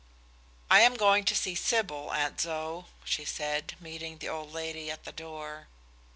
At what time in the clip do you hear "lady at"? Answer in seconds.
4.51-5.03